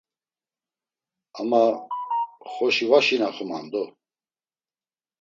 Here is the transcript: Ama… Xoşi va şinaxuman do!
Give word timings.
Ama… 1.39 1.63
Xoşi 2.51 2.85
va 2.91 2.99
şinaxuman 3.05 3.65
do! 3.71 3.83